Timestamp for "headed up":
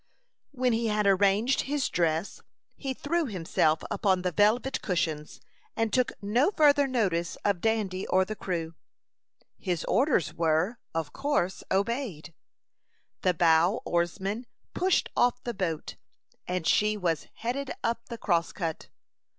17.35-18.09